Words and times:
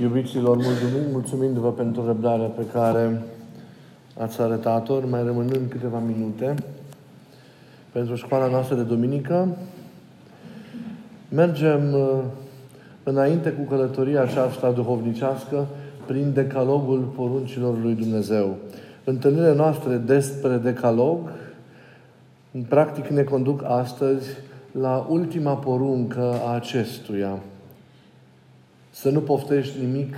Iubiților, 0.00 0.56
mulțumim, 0.56 1.10
mulțumindu-vă 1.10 1.72
pentru 1.72 2.06
răbdarea 2.06 2.46
pe 2.46 2.62
care 2.72 3.22
ați 4.18 4.40
arătat-o, 4.40 5.00
mai 5.10 5.24
rămânând 5.24 5.70
câteva 5.70 5.98
minute 5.98 6.54
pentru 7.92 8.14
școala 8.14 8.46
noastră 8.46 8.76
de 8.76 8.82
duminică. 8.82 9.48
Mergem 11.28 11.92
uh, 11.92 12.18
înainte 13.02 13.50
cu 13.50 13.62
călătoria 13.62 14.22
aceasta 14.22 14.70
duhovnicească 14.70 15.66
prin 16.06 16.32
decalogul 16.32 17.12
poruncilor 17.16 17.78
lui 17.82 17.94
Dumnezeu. 17.94 18.56
Întâlnirile 19.04 19.54
noastre 19.54 19.96
despre 19.96 20.56
decalog, 20.56 21.18
în 22.52 22.62
practic, 22.62 23.06
ne 23.06 23.22
conduc 23.22 23.64
astăzi 23.64 24.28
la 24.70 25.06
ultima 25.10 25.56
poruncă 25.56 26.34
a 26.46 26.54
acestuia– 26.54 27.38
să 28.92 29.10
nu 29.10 29.20
poftești 29.20 29.80
nimic, 29.80 30.14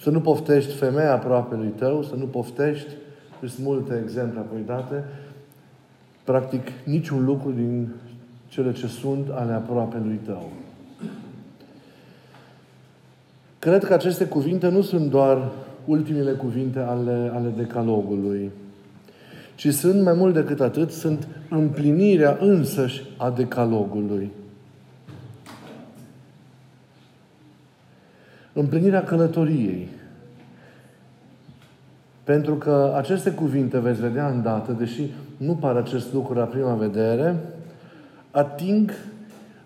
să 0.00 0.10
nu 0.10 0.20
poftești 0.20 0.72
femeia 0.72 1.12
aproapelui 1.12 1.72
tău, 1.76 2.02
să 2.02 2.14
nu 2.14 2.24
poftești, 2.24 2.88
sunt 3.38 3.66
multe 3.66 4.00
exemple 4.02 4.38
apoi 4.38 4.60
date, 4.66 5.04
practic 6.24 6.66
niciun 6.84 7.24
lucru 7.24 7.50
din 7.50 7.88
cele 8.48 8.72
ce 8.72 8.86
sunt 8.86 9.28
ale 9.28 9.52
aproapelui 9.52 10.20
tău. 10.24 10.50
Cred 13.58 13.84
că 13.84 13.94
aceste 13.94 14.24
cuvinte 14.24 14.68
nu 14.68 14.82
sunt 14.82 15.10
doar 15.10 15.52
ultimele 15.84 16.32
cuvinte 16.32 16.78
ale, 16.78 17.30
ale 17.34 17.52
decalogului, 17.56 18.50
ci 19.54 19.68
sunt 19.68 20.02
mai 20.02 20.12
mult 20.12 20.34
decât 20.34 20.60
atât, 20.60 20.90
sunt 20.90 21.28
împlinirea 21.50 22.36
însăși 22.40 23.02
a 23.16 23.30
decalogului. 23.30 24.30
Împlinirea 28.56 29.04
călătoriei. 29.04 29.88
Pentru 32.24 32.54
că 32.54 32.94
aceste 32.96 33.30
cuvinte, 33.30 33.78
veți 33.78 34.00
vedea 34.00 34.28
îndată, 34.28 34.72
deși 34.72 35.02
nu 35.36 35.54
pare 35.54 35.78
acest 35.78 36.12
lucru 36.12 36.34
la 36.34 36.44
prima 36.44 36.74
vedere, 36.74 37.36
ating 38.30 38.92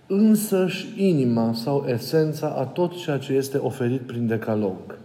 însăși 0.06 0.88
inima 0.96 1.52
sau 1.52 1.84
esența 1.86 2.54
a 2.58 2.62
tot 2.62 2.96
ceea 2.96 3.18
ce 3.18 3.32
este 3.32 3.56
oferit 3.56 4.00
prin 4.00 4.26
decalog. 4.26 4.98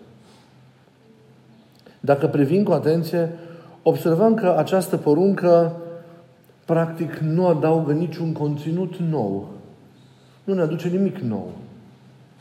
Dacă 2.00 2.28
privim 2.28 2.64
cu 2.64 2.72
atenție, 2.72 3.30
observăm 3.84 4.34
că 4.34 4.56
această 4.58 4.98
poruncă 4.98 5.76
practic 6.66 7.18
nu 7.18 7.48
adaugă 7.48 7.92
niciun 7.92 8.34
conținut 8.34 8.96
nou. 8.96 9.50
Nu 10.44 10.54
ne 10.54 10.62
aduce 10.62 10.88
nimic 10.88 11.18
nou. 11.18 11.52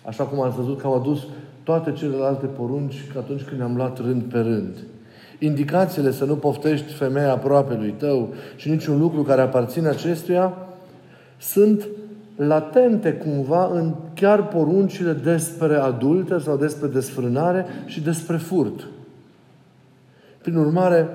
Așa 0.05 0.25
cum 0.25 0.41
ați 0.41 0.57
văzut 0.57 0.81
că 0.81 0.87
au 0.87 0.95
adus 0.95 1.27
toate 1.65 1.93
celelalte 1.93 2.47
porunci 2.47 3.05
atunci 3.19 3.43
când 3.43 3.59
ne-am 3.59 3.77
luat 3.77 3.99
rând 3.99 4.23
pe 4.23 4.39
rând. 4.39 4.77
Indicațiile 5.39 6.11
să 6.11 6.25
nu 6.25 6.37
poftești 6.37 6.93
femeia 6.93 7.33
aproape 7.33 7.75
lui 7.75 7.95
tău 7.99 8.35
și 8.57 8.71
niciun 8.71 8.99
lucru 8.99 9.23
care 9.23 9.41
aparține 9.41 9.89
acestuia 9.89 10.53
sunt 11.39 11.87
latente 12.37 13.13
cumva 13.13 13.71
în 13.73 13.95
chiar 14.15 14.49
poruncile 14.49 15.13
despre 15.13 15.75
adulte 15.75 16.39
sau 16.39 16.57
despre 16.57 16.89
desfrânare 16.89 17.67
și 17.87 18.01
despre 18.01 18.37
furt. 18.37 18.87
Prin 20.43 20.57
urmare, 20.57 21.09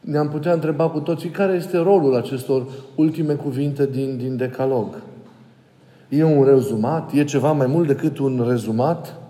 ne-am 0.00 0.28
putea 0.28 0.52
întreba 0.52 0.88
cu 0.88 1.00
toții 1.00 1.28
care 1.28 1.52
este 1.52 1.78
rolul 1.78 2.16
acestor 2.16 2.66
ultime 2.94 3.34
cuvinte 3.34 3.86
din, 3.86 4.16
din 4.16 4.36
decalog. 4.36 5.02
E 6.08 6.24
un 6.24 6.44
rezumat? 6.44 7.12
E 7.12 7.24
ceva 7.24 7.52
mai 7.52 7.66
mult 7.66 7.86
decât 7.86 8.18
un 8.18 8.44
rezumat? 8.48 9.21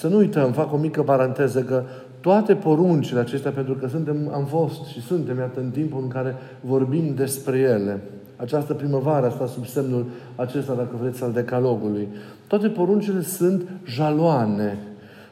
Să 0.00 0.08
nu 0.08 0.16
uităm, 0.16 0.52
fac 0.52 0.72
o 0.72 0.76
mică 0.76 1.02
paranteză, 1.02 1.62
că 1.62 1.82
toate 2.20 2.54
poruncile 2.54 3.20
acestea, 3.20 3.50
pentru 3.50 3.74
că 3.74 3.88
suntem, 3.88 4.30
am 4.32 4.44
fost 4.44 4.84
și 4.84 5.00
suntem, 5.00 5.38
iată, 5.38 5.60
în 5.60 5.70
timpul 5.70 6.02
în 6.02 6.08
care 6.08 6.34
vorbim 6.60 7.14
despre 7.14 7.58
ele, 7.58 8.00
această 8.36 8.74
primăvară 8.74 9.26
asta 9.26 9.46
sub 9.46 9.66
semnul 9.66 10.06
acesta, 10.36 10.74
dacă 10.74 10.96
vreți, 11.00 11.22
al 11.22 11.32
decalogului. 11.32 12.08
Toate 12.46 12.68
poruncile 12.68 13.22
sunt 13.22 13.68
jaloane, 13.86 14.78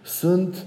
sunt, 0.02 0.64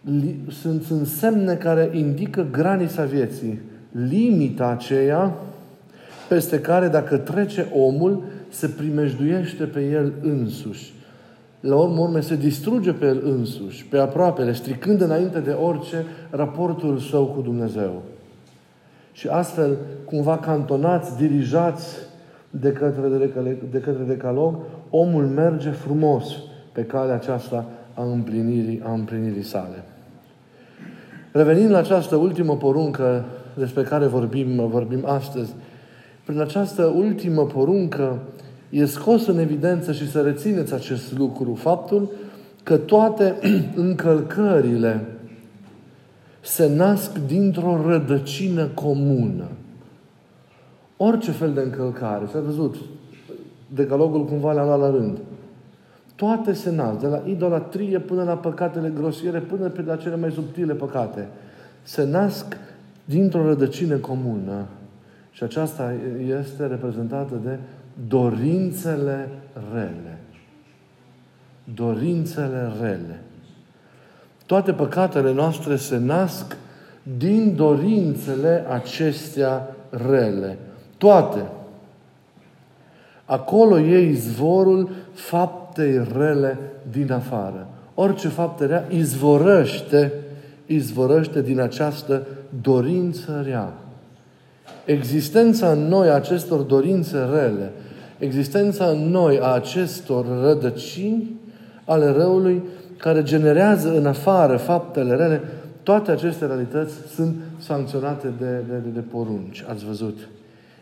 li, 0.00 0.40
sunt, 0.50 0.82
sunt 0.82 1.06
semne 1.06 1.54
care 1.54 1.90
indică 1.92 2.46
granița 2.50 3.04
vieții, 3.04 3.60
limita 4.08 4.66
aceea 4.66 5.34
peste 6.28 6.60
care, 6.60 6.88
dacă 6.88 7.16
trece 7.16 7.72
omul, 7.74 8.22
se 8.48 8.68
primejduiește 8.68 9.64
pe 9.64 9.80
el 9.80 10.12
însuși. 10.22 10.96
La 11.60 11.76
urmă 11.76 12.00
urme 12.00 12.20
se 12.20 12.36
distruge 12.36 12.92
pe 12.92 13.06
el 13.06 13.20
însuși, 13.24 13.86
pe 13.86 13.98
aproapele, 13.98 14.52
stricând 14.52 15.00
înainte 15.00 15.38
de 15.38 15.50
orice 15.50 16.04
raportul 16.30 16.98
său 16.98 17.24
cu 17.24 17.40
Dumnezeu. 17.40 18.02
Și 19.12 19.28
astfel, 19.28 19.76
cumva 20.04 20.36
cantonați, 20.36 21.16
dirijați 21.16 21.96
de 22.50 22.72
către, 22.72 23.08
de 23.70 23.78
către 23.80 24.02
decalog, 24.06 24.54
omul 24.90 25.26
merge 25.26 25.70
frumos 25.70 26.36
pe 26.72 26.82
calea 26.82 27.14
aceasta 27.14 27.64
a 27.94 28.02
împlinirii, 28.02 28.82
a 28.84 28.92
împlinirii 28.92 29.42
sale. 29.42 29.84
Revenind 31.32 31.70
la 31.70 31.78
această 31.78 32.16
ultimă 32.16 32.56
poruncă 32.56 33.24
despre 33.54 33.82
care 33.82 34.06
vorbim, 34.06 34.68
vorbim 34.68 35.06
astăzi, 35.06 35.54
prin 36.24 36.40
această 36.40 36.84
ultimă 36.84 37.42
poruncă 37.42 38.18
e 38.70 38.84
scos 38.84 39.26
în 39.26 39.38
evidență 39.38 39.92
și 39.92 40.10
să 40.10 40.20
rețineți 40.20 40.74
acest 40.74 41.18
lucru, 41.18 41.54
faptul 41.54 42.10
că 42.62 42.76
toate 42.76 43.34
încălcările 43.74 45.06
se 46.40 46.74
nasc 46.74 47.18
dintr-o 47.26 47.82
rădăcină 47.86 48.66
comună. 48.66 49.44
Orice 50.96 51.30
fel 51.30 51.52
de 51.52 51.60
încălcare, 51.60 52.26
s-a 52.32 52.40
văzut, 52.40 52.76
decalogul 53.74 54.24
cumva 54.24 54.52
le-a 54.52 54.64
luat 54.64 54.80
la 54.80 54.90
rând. 54.90 55.18
Toate 56.14 56.52
se 56.52 56.70
nasc, 56.70 57.00
de 57.00 57.06
la 57.06 57.22
idolatrie 57.26 57.98
până 57.98 58.22
la 58.22 58.36
păcatele 58.36 58.92
grosiere, 58.94 59.38
până 59.38 59.68
pe 59.68 59.82
la 59.82 59.96
cele 59.96 60.16
mai 60.16 60.30
subtile 60.30 60.74
păcate. 60.74 61.28
Se 61.82 62.04
nasc 62.04 62.56
dintr-o 63.04 63.46
rădăcină 63.46 63.96
comună. 63.96 64.66
Și 65.30 65.42
aceasta 65.42 65.94
este 66.26 66.66
reprezentată 66.66 67.40
de 67.44 67.58
dorințele 68.06 69.28
rele. 69.72 70.18
Dorințele 71.74 72.72
rele. 72.80 73.20
Toate 74.46 74.72
păcatele 74.72 75.32
noastre 75.32 75.76
se 75.76 75.96
nasc 75.96 76.56
din 77.16 77.56
dorințele 77.56 78.64
acestea 78.68 79.76
rele. 79.90 80.58
Toate. 80.98 81.42
Acolo 83.24 83.78
e 83.78 83.98
izvorul 83.98 84.90
faptei 85.12 86.06
rele 86.16 86.58
din 86.90 87.12
afară. 87.12 87.66
Orice 87.94 88.28
faptă 88.28 88.66
rea 88.66 88.86
izvorăște, 88.90 90.12
izvorăște 90.66 91.42
din 91.42 91.60
această 91.60 92.26
dorință 92.62 93.42
rea. 93.46 93.72
Existența 94.84 95.70
în 95.70 95.88
noi 95.88 96.10
acestor 96.10 96.60
dorințe 96.60 97.18
rele, 97.18 97.70
existența 98.18 98.84
în 98.84 99.10
noi 99.10 99.38
a 99.40 99.46
acestor 99.46 100.24
rădăcini 100.42 101.40
ale 101.84 102.10
răului 102.10 102.62
care 102.96 103.22
generează 103.22 103.96
în 103.96 104.06
afară 104.06 104.56
faptele 104.56 105.14
rele, 105.14 105.42
toate 105.82 106.10
aceste 106.10 106.46
realități 106.46 106.94
sunt 107.14 107.34
sancționate 107.58 108.28
de, 108.38 108.50
de, 108.68 108.76
de, 108.82 108.88
de 108.94 109.00
porunci. 109.00 109.64
Ați 109.68 109.84
văzut? 109.84 110.18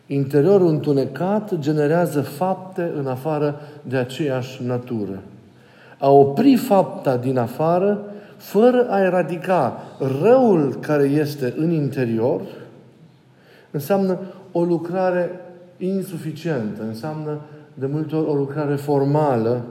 Interiorul 0.07 0.69
întunecat 0.69 1.59
generează 1.59 2.21
fapte 2.21 2.93
în 2.97 3.07
afară 3.07 3.61
de 3.83 3.97
aceeași 3.97 4.63
natură. 4.65 5.23
A 5.99 6.11
opri 6.11 6.57
fapta 6.57 7.17
din 7.17 7.39
afară, 7.39 8.05
fără 8.37 8.87
a 8.91 9.01
eradica 9.01 9.83
răul 10.23 10.79
care 10.81 11.05
este 11.05 11.55
în 11.57 11.71
interior, 11.71 12.41
înseamnă 13.71 14.19
o 14.53 14.65
lucrare 14.65 15.31
insuficientă, 15.79 16.83
înseamnă 16.83 17.41
de 17.75 17.87
multe 17.87 18.17
ori 18.17 18.29
o 18.29 18.35
lucrare 18.35 18.75
formală, 18.75 19.65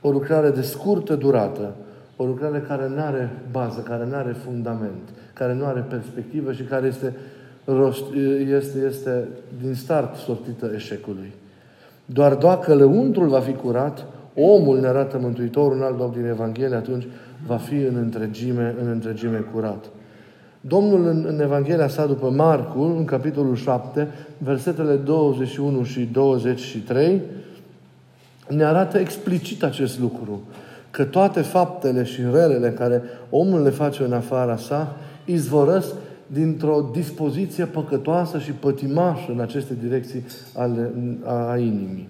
o 0.00 0.10
lucrare 0.10 0.50
de 0.50 0.62
scurtă 0.62 1.14
durată, 1.14 1.74
o 2.16 2.24
lucrare 2.24 2.64
care 2.68 2.88
nu 2.88 3.00
are 3.00 3.30
bază, 3.50 3.80
care 3.80 4.06
nu 4.06 4.14
are 4.14 4.32
fundament, 4.44 5.08
care 5.32 5.54
nu 5.54 5.64
are 5.64 5.84
perspectivă 5.88 6.52
și 6.52 6.62
care 6.62 6.86
este, 6.86 7.14
rost, 7.64 8.04
este, 8.48 8.78
este 8.86 9.28
din 9.62 9.74
start 9.74 10.14
sortită 10.16 10.70
eșecului. 10.74 11.32
Doar 12.04 12.34
dacă 12.34 12.74
lăuntrul 12.74 13.28
va 13.28 13.40
fi 13.40 13.52
curat, 13.52 14.06
omul 14.34 14.80
ne 14.80 14.86
arată 14.86 15.18
Mântuitorul 15.18 15.76
în 15.76 15.82
alt 15.82 15.98
loc 15.98 16.14
din 16.14 16.24
Evanghelie, 16.24 16.76
atunci 16.76 17.06
va 17.46 17.56
fi 17.56 17.74
în 17.74 17.96
întregime, 17.96 18.74
în 18.80 18.88
întregime 18.88 19.38
curat. 19.52 19.84
Domnul 20.66 21.06
în, 21.06 21.24
în 21.28 21.40
Evanghelia 21.40 21.88
sa 21.88 22.06
după 22.06 22.30
Marcu, 22.30 22.80
în 22.80 23.04
capitolul 23.04 23.56
7, 23.56 24.08
versetele 24.38 24.94
21 24.94 25.84
și 25.84 26.00
23, 26.12 27.20
ne 28.48 28.64
arată 28.64 28.98
explicit 28.98 29.62
acest 29.62 29.98
lucru. 29.98 30.42
că 30.90 31.04
toate 31.04 31.40
faptele 31.40 32.04
și 32.04 32.20
relele 32.32 32.70
care 32.70 33.02
omul 33.30 33.62
le 33.62 33.70
face 33.70 34.02
în 34.02 34.12
afara 34.12 34.56
sa 34.56 34.96
izvorăsc 35.24 35.94
dintr-o 36.26 36.90
dispoziție 36.92 37.64
păcătoasă 37.64 38.38
și 38.38 38.50
pătimașă 38.50 39.30
în 39.32 39.40
aceste 39.40 39.76
direcții 39.82 40.24
ale, 40.56 40.90
a, 41.24 41.50
a 41.50 41.58
inimii. 41.58 42.08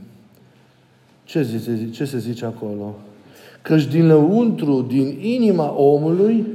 Ce, 1.24 1.42
zice, 1.42 1.90
ce 1.90 2.04
se 2.04 2.18
zice 2.18 2.44
acolo? 2.44 2.94
Căci 3.62 3.86
din 3.86 4.06
lăuntru, 4.06 4.86
din 4.88 5.18
inima 5.20 5.74
omului, 5.76 6.46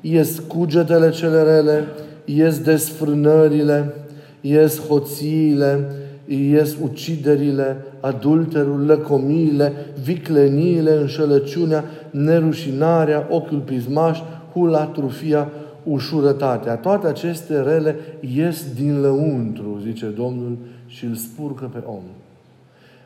ies 0.00 0.38
cugetele 0.38 1.10
cele 1.10 1.42
rele, 1.42 1.84
ies 2.24 2.58
desfrânările, 2.58 3.94
ies 4.40 4.80
hoțiile, 4.86 5.90
ies 6.26 6.76
uciderile, 6.82 7.76
adulterul, 8.00 8.86
lăcomiile, 8.86 9.72
vicleniile, 10.02 10.92
înșelăciunea, 10.92 11.84
nerușinarea, 12.10 13.26
ochiul 13.30 13.58
pismaș, 13.58 14.18
hula, 14.52 14.84
trufia, 14.84 15.48
ușurătatea. 15.84 16.76
Toate 16.76 17.06
aceste 17.06 17.60
rele 17.60 17.96
ies 18.20 18.72
din 18.74 19.00
lăuntru, 19.00 19.80
zice 19.82 20.06
Domnul, 20.06 20.58
și 20.86 21.04
îl 21.04 21.14
spurcă 21.14 21.70
pe 21.72 21.82
om. 21.86 22.02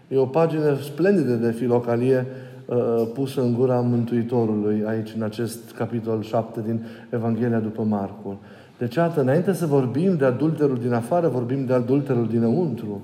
E 0.09 0.17
o 0.17 0.25
pagină 0.25 0.77
splendidă 0.83 1.33
de 1.33 1.51
filocalie 1.51 2.17
uh, 2.17 2.54
pusă 3.15 3.41
în 3.41 3.55
gura 3.55 3.81
Mântuitorului 3.81 4.83
aici, 4.87 5.13
în 5.17 5.23
acest 5.23 5.73
capitol 5.73 6.23
7 6.23 6.61
din 6.67 6.85
Evanghelia 7.11 7.59
după 7.59 7.83
Marcu. 7.83 8.41
Deci, 8.79 8.97
atât, 8.97 9.23
înainte 9.23 9.53
să 9.53 9.67
vorbim 9.67 10.17
de 10.17 10.25
adulterul 10.25 10.79
din 10.79 10.93
afară, 10.93 11.29
vorbim 11.29 11.65
de 11.67 11.73
adulterul 11.73 12.27
dinăuntru. 12.29 13.03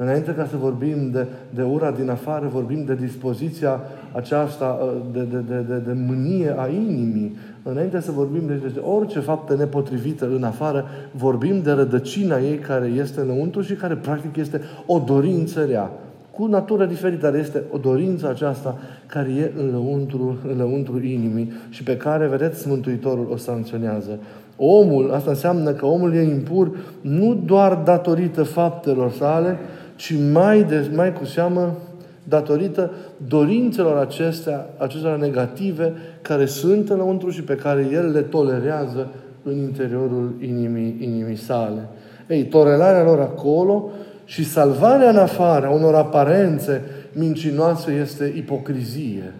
Înainte 0.00 0.34
ca 0.34 0.46
să 0.46 0.56
vorbim 0.56 1.10
de, 1.10 1.26
de 1.54 1.62
ura 1.62 1.90
din 1.90 2.10
afară, 2.10 2.48
vorbim 2.52 2.84
de 2.84 2.94
dispoziția 2.94 3.80
aceasta 4.12 4.78
uh, 4.82 4.90
de, 5.12 5.20
de, 5.22 5.38
de, 5.48 5.60
de, 5.68 5.78
de 5.78 5.92
mânie 5.92 6.54
a 6.58 6.68
inimii. 6.68 7.36
Înainte 7.62 8.00
să 8.00 8.10
vorbim 8.10 8.46
de, 8.46 8.54
de 8.54 8.78
orice 8.78 9.20
faptă 9.20 9.56
nepotrivită 9.56 10.28
în 10.34 10.44
afară, 10.44 10.84
vorbim 11.12 11.62
de 11.62 11.70
rădăcina 11.70 12.38
ei 12.38 12.58
care 12.58 12.86
este 12.86 13.20
înăuntru 13.20 13.60
și 13.60 13.74
care 13.74 13.94
practic 13.94 14.36
este 14.36 14.60
o 14.86 14.98
dorință 14.98 15.64
rea. 15.64 15.90
Cu 16.38 16.46
natură 16.46 16.84
diferită, 16.84 17.30
dar 17.30 17.34
este 17.40 17.62
o 17.70 17.78
dorință 17.78 18.28
aceasta 18.28 18.78
care 19.06 19.30
e 19.30 19.52
în 19.58 19.70
lăuntru, 19.70 20.38
în 20.48 20.56
lăuntru 20.56 21.02
inimii 21.02 21.52
și 21.68 21.82
pe 21.82 21.96
care, 21.96 22.26
vedeți, 22.26 22.68
Mântuitorul 22.68 23.28
o 23.32 23.36
sancționează. 23.36 24.18
Omul, 24.56 25.10
asta 25.10 25.30
înseamnă 25.30 25.72
că 25.72 25.86
omul 25.86 26.14
e 26.14 26.22
impur 26.22 26.76
nu 27.00 27.34
doar 27.34 27.74
datorită 27.84 28.42
faptelor 28.42 29.10
sale, 29.10 29.58
ci 29.96 30.14
mai, 30.32 30.62
de, 30.62 30.90
mai 30.94 31.12
cu 31.12 31.24
seamă 31.24 31.76
datorită 32.24 32.90
dorințelor 33.28 33.96
acestea, 33.96 34.66
acestea 34.76 35.16
negative 35.16 35.92
care 36.22 36.46
sunt 36.46 36.90
înăuntru 36.90 37.30
și 37.30 37.42
pe 37.42 37.54
care 37.54 37.88
El 37.92 38.10
le 38.10 38.20
tolerează 38.20 39.08
în 39.42 39.56
interiorul 39.56 40.34
inimii, 40.40 40.96
inimii 41.00 41.36
sale. 41.36 41.88
Ei, 42.28 42.44
tolerarea 42.44 43.04
lor 43.04 43.20
acolo 43.20 43.90
și 44.28 44.44
salvarea 44.44 45.08
în 45.08 45.16
afară 45.16 45.66
a 45.66 45.70
unor 45.70 45.94
aparențe 45.94 46.82
mincinoase 47.12 47.92
este 47.92 48.32
ipocrizie. 48.36 49.32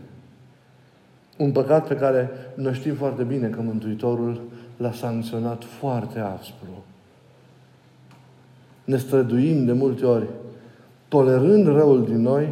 Un 1.36 1.52
păcat 1.52 1.86
pe 1.86 1.96
care 1.96 2.30
noi 2.54 2.74
știm 2.74 2.94
foarte 2.94 3.22
bine 3.22 3.48
că 3.48 3.60
Mântuitorul 3.60 4.40
l-a 4.76 4.92
sancționat 4.92 5.64
foarte 5.64 6.18
aspru. 6.18 6.84
Ne 8.84 8.96
străduim 8.96 9.64
de 9.64 9.72
multe 9.72 10.06
ori 10.06 10.26
tolerând 11.08 11.66
răul 11.66 12.04
din 12.04 12.20
noi, 12.20 12.48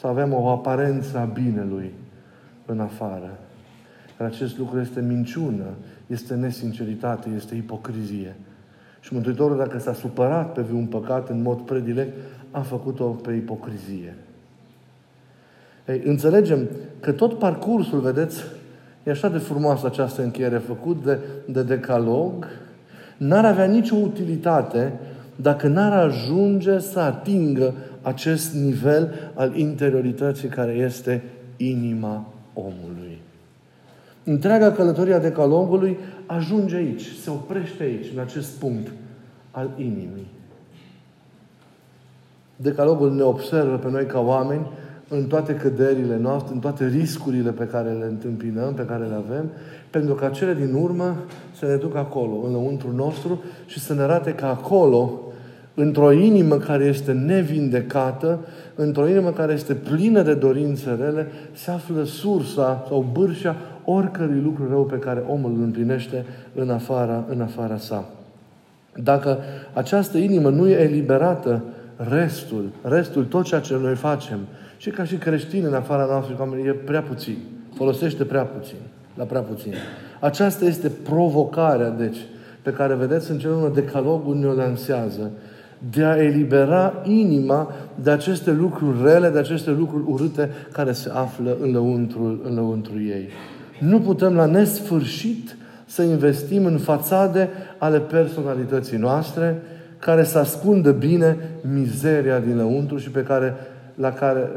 să 0.00 0.06
avem 0.06 0.32
o 0.32 0.48
aparență 0.48 1.18
a 1.18 1.24
binelui 1.24 1.92
în 2.66 2.80
afară. 2.80 3.38
Dar 4.18 4.26
acest 4.26 4.58
lucru 4.58 4.80
este 4.80 5.00
minciună, 5.00 5.66
este 6.06 6.34
nesinceritate, 6.34 7.28
este 7.36 7.54
ipocrizie. 7.54 8.36
Și 9.04 9.12
Mântuitorul, 9.12 9.56
dacă 9.56 9.78
s-a 9.78 9.94
supărat 9.94 10.52
pe 10.52 10.64
un 10.72 10.86
păcat 10.86 11.28
în 11.28 11.42
mod 11.42 11.60
predilect, 11.60 12.12
a 12.50 12.60
făcut-o 12.60 13.04
pe 13.04 13.32
ipocrizie. 13.32 14.16
Ei, 15.88 16.02
înțelegem 16.04 16.68
că 17.00 17.12
tot 17.12 17.38
parcursul, 17.38 18.00
vedeți, 18.00 18.42
e 19.02 19.10
așa 19.10 19.28
de 19.28 19.38
frumoasă 19.38 19.86
această 19.86 20.22
încheiere 20.22 20.58
făcut 20.58 21.04
de, 21.04 21.18
de 21.46 21.62
decalog, 21.62 22.46
n-ar 23.16 23.44
avea 23.44 23.64
nicio 23.64 23.96
utilitate 23.96 24.92
dacă 25.36 25.68
n-ar 25.68 25.92
ajunge 25.92 26.78
să 26.78 27.00
atingă 27.00 27.74
acest 28.02 28.54
nivel 28.54 29.32
al 29.34 29.56
interiorității 29.56 30.48
care 30.48 30.72
este 30.72 31.22
inima 31.56 32.26
omului. 32.54 33.20
Întreaga 34.24 34.72
călătorie 34.72 35.14
a 35.14 35.18
decalogului 35.18 35.98
ajunge 36.26 36.76
aici, 36.76 37.06
se 37.22 37.30
oprește 37.30 37.82
aici, 37.82 38.06
în 38.14 38.20
acest 38.20 38.50
punct 38.58 38.92
al 39.50 39.70
inimii. 39.76 40.26
Decalogul 42.56 43.14
ne 43.14 43.22
observă 43.22 43.76
pe 43.76 43.90
noi 43.90 44.06
ca 44.06 44.20
oameni 44.20 44.66
în 45.08 45.26
toate 45.26 45.54
căderile 45.54 46.16
noastre, 46.16 46.54
în 46.54 46.60
toate 46.60 46.86
riscurile 46.86 47.50
pe 47.50 47.64
care 47.64 47.90
le 47.90 48.04
întâmpinăm, 48.04 48.74
pe 48.74 48.84
care 48.84 49.04
le 49.04 49.14
avem, 49.14 49.50
pentru 49.90 50.14
ca 50.14 50.28
cele 50.28 50.54
din 50.54 50.74
urmă 50.74 51.16
să 51.58 51.66
ne 51.66 51.76
ducă 51.76 51.98
acolo, 51.98 52.46
în 52.46 52.52
lăuntru 52.52 52.92
nostru 52.94 53.42
și 53.66 53.80
să 53.80 53.94
ne 53.94 54.02
arate 54.02 54.32
că 54.32 54.44
acolo 54.44 55.20
într-o 55.74 56.12
inimă 56.12 56.56
care 56.56 56.84
este 56.84 57.12
nevindecată, 57.12 58.38
într-o 58.74 59.08
inimă 59.08 59.30
care 59.30 59.52
este 59.52 59.74
plină 59.74 60.22
de 60.22 60.34
dorințe 60.34 60.96
rele, 61.00 61.26
se 61.52 61.70
află 61.70 62.04
sursa 62.04 62.84
sau 62.88 63.06
bârșa 63.12 63.56
oricărui 63.84 64.40
lucru 64.40 64.68
rău 64.68 64.84
pe 64.84 64.98
care 64.98 65.22
omul 65.28 65.52
îl 65.56 65.62
împlinește 65.62 66.24
în 66.54 66.70
afara, 66.70 67.24
în 67.28 67.40
afara 67.40 67.76
sa. 67.76 68.04
Dacă 69.02 69.38
această 69.72 70.18
inimă 70.18 70.48
nu 70.48 70.68
e 70.68 70.80
eliberată, 70.80 71.62
restul, 71.96 72.70
restul, 72.82 73.24
tot 73.24 73.44
ceea 73.44 73.60
ce 73.60 73.76
noi 73.80 73.94
facem, 73.94 74.38
și 74.76 74.90
ca 74.90 75.04
și 75.04 75.16
creștini 75.16 75.64
în 75.64 75.74
afara 75.74 76.04
noastră, 76.04 76.58
e 76.66 76.70
prea 76.70 77.02
puțin. 77.02 77.36
Folosește 77.74 78.24
prea 78.24 78.44
puțin. 78.44 78.76
La 79.14 79.24
prea 79.24 79.40
puțin. 79.40 79.72
Aceasta 80.20 80.64
este 80.64 80.88
provocarea, 80.88 81.90
deci, 81.90 82.18
pe 82.62 82.70
care 82.70 82.94
vedeți 82.94 83.30
în 83.30 83.38
cel 83.38 83.50
urmă 83.50 83.70
decalogul 83.74 84.36
ne-o 84.36 84.52
lansează 84.52 85.30
de 85.90 86.04
a 86.04 86.16
elibera 86.16 87.02
inima 87.04 87.72
de 88.02 88.10
aceste 88.10 88.52
lucruri 88.52 89.02
rele, 89.02 89.28
de 89.28 89.38
aceste 89.38 89.70
lucruri 89.70 90.04
urâte 90.06 90.50
care 90.72 90.92
se 90.92 91.10
află 91.14 91.56
în 91.60 91.72
lăuntrul, 91.72 92.40
în 92.44 92.54
lăuntrul 92.54 93.00
ei. 93.00 93.28
Nu 93.78 94.00
putem 94.00 94.34
la 94.34 94.44
nesfârșit 94.44 95.56
să 95.86 96.02
investim 96.02 96.64
în 96.64 96.78
fațade 96.78 97.48
ale 97.78 98.00
personalității 98.00 98.96
noastre 98.96 99.62
care 99.98 100.24
să 100.24 100.38
ascundă 100.38 100.92
bine 100.92 101.36
mizeria 101.72 102.38
din 102.38 102.56
lăuntru 102.56 102.96
și 102.96 103.10
pe 103.10 103.22
care, 103.22 103.54
la 103.94 104.12
care, 104.12 104.50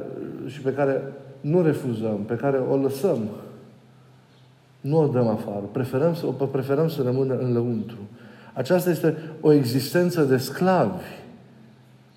și 0.45 0.61
pe 0.61 0.73
care 0.73 1.01
nu 1.41 1.61
refuzăm, 1.61 2.23
pe 2.25 2.35
care 2.35 2.57
o 2.57 2.75
lăsăm. 2.75 3.17
Nu 4.81 4.99
o 4.99 5.07
dăm 5.07 5.27
afară. 5.27 5.63
Preferăm 5.71 6.15
să, 6.15 6.25
preferăm 6.25 6.89
să 6.89 7.01
rămână 7.01 7.37
în 7.37 7.53
lăuntru. 7.53 7.97
Aceasta 8.53 8.89
este 8.89 9.17
o 9.41 9.51
existență 9.51 10.21
de 10.21 10.37
sclavi. 10.37 11.03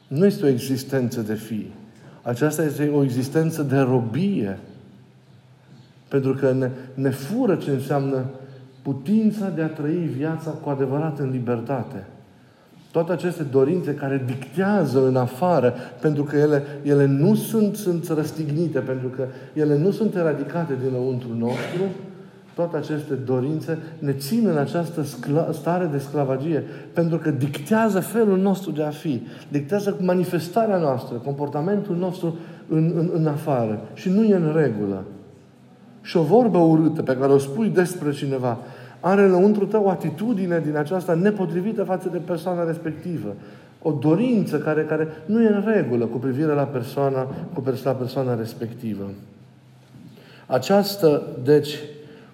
Nu 0.08 0.26
este 0.26 0.44
o 0.44 0.48
existență 0.48 1.20
de 1.20 1.34
fii. 1.34 1.72
Aceasta 2.22 2.62
este 2.62 2.90
o 2.94 3.02
existență 3.02 3.62
de 3.62 3.78
robie. 3.78 4.58
Pentru 6.10 6.34
că 6.34 6.52
ne, 6.52 6.70
ne 6.94 7.10
fură 7.10 7.54
ce 7.54 7.70
înseamnă 7.70 8.24
putința 8.82 9.48
de 9.48 9.62
a 9.62 9.68
trăi 9.68 10.10
viața 10.16 10.50
cu 10.50 10.68
adevărat 10.68 11.18
în 11.18 11.30
libertate. 11.30 12.06
Toate 12.92 13.12
aceste 13.12 13.42
dorințe 13.42 13.94
care 13.94 14.22
dictează 14.26 15.06
în 15.06 15.16
afară, 15.16 15.74
pentru 16.00 16.22
că 16.22 16.36
ele, 16.36 16.62
ele 16.82 17.06
nu 17.06 17.34
sunt, 17.34 17.76
sunt 17.76 18.08
răstignite, 18.08 18.78
pentru 18.78 19.08
că 19.08 19.26
ele 19.52 19.78
nu 19.78 19.90
sunt 19.90 20.14
eradicate 20.14 20.76
din 20.82 20.92
lăuntru 20.92 21.28
nostru, 21.38 21.82
toate 22.54 22.76
aceste 22.76 23.14
dorințe 23.14 23.78
ne 23.98 24.12
țin 24.12 24.46
în 24.46 24.56
această 24.56 25.04
stare 25.52 25.86
de 25.86 25.98
sclavagie, 25.98 26.64
pentru 26.92 27.18
că 27.18 27.30
dictează 27.30 28.00
felul 28.00 28.38
nostru 28.38 28.70
de 28.70 28.82
a 28.82 28.90
fi, 28.90 29.22
dictează 29.48 29.96
manifestarea 30.00 30.76
noastră, 30.76 31.16
comportamentul 31.16 31.96
nostru 31.96 32.38
în, 32.68 32.92
în, 32.96 33.10
în 33.12 33.26
afară. 33.26 33.80
Și 33.94 34.08
nu 34.08 34.24
e 34.24 34.34
în 34.34 34.52
regulă. 34.54 35.04
Și 36.02 36.16
o 36.16 36.22
vorbă 36.22 36.58
urâtă 36.58 37.02
pe 37.02 37.16
care 37.16 37.32
o 37.32 37.38
spui 37.38 37.68
despre 37.68 38.12
cineva, 38.12 38.58
are 39.00 39.22
înăuntru 39.22 39.66
tău 39.66 39.84
o 39.84 39.88
atitudine 39.88 40.62
din 40.64 40.76
aceasta 40.76 41.14
nepotrivită 41.14 41.84
față 41.84 42.08
de 42.12 42.18
persoana 42.18 42.64
respectivă. 42.64 43.34
O 43.82 43.90
dorință 43.92 44.58
care, 44.58 44.82
care 44.82 45.08
nu 45.26 45.42
e 45.42 45.48
în 45.48 45.64
regulă 45.74 46.04
cu 46.04 46.18
privire 46.18 46.52
la 46.52 46.62
persoana, 46.62 47.22
cu 47.54 47.62
la 47.84 47.92
persoana 47.92 48.34
respectivă. 48.34 49.04
Această, 50.46 51.22
deci, 51.44 51.78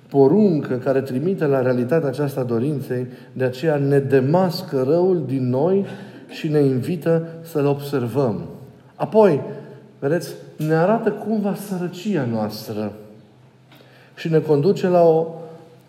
poruncă 0.09 0.75
care 0.75 1.01
trimite 1.01 1.47
la 1.47 1.63
realitatea 1.63 2.09
aceasta 2.09 2.43
dorinței, 2.43 3.07
de 3.33 3.45
aceea 3.45 3.77
ne 3.77 3.99
demască 3.99 4.85
răul 4.89 5.23
din 5.27 5.49
noi 5.49 5.85
și 6.29 6.49
ne 6.49 6.61
invită 6.61 7.27
să-l 7.43 7.67
observăm. 7.67 8.41
Apoi, 8.95 9.41
vedeți, 9.99 10.35
ne 10.57 10.75
arată 10.75 11.11
cum 11.11 11.41
va 11.41 11.55
sărăcia 11.55 12.27
noastră. 12.31 12.93
Și 14.17 14.29
ne 14.29 14.39
conduce 14.39 14.89
la 14.89 15.03
o, 15.03 15.27